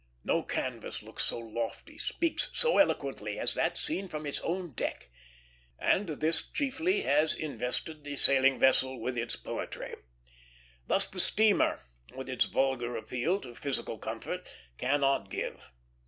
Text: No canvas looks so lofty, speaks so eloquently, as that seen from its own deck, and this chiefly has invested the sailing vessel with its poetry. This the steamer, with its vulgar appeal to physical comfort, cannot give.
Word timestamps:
No 0.23 0.41
canvas 0.41 1.03
looks 1.03 1.23
so 1.23 1.37
lofty, 1.37 1.99
speaks 1.99 2.49
so 2.55 2.79
eloquently, 2.79 3.37
as 3.37 3.53
that 3.53 3.77
seen 3.77 4.07
from 4.07 4.25
its 4.25 4.39
own 4.39 4.71
deck, 4.71 5.11
and 5.77 6.07
this 6.09 6.49
chiefly 6.49 7.01
has 7.01 7.35
invested 7.35 8.03
the 8.03 8.15
sailing 8.15 8.57
vessel 8.57 8.99
with 8.99 9.15
its 9.15 9.35
poetry. 9.35 9.93
This 10.87 11.05
the 11.05 11.19
steamer, 11.19 11.81
with 12.15 12.29
its 12.29 12.45
vulgar 12.45 12.97
appeal 12.97 13.41
to 13.41 13.53
physical 13.53 13.99
comfort, 13.99 14.43
cannot 14.79 15.29
give. 15.29 15.61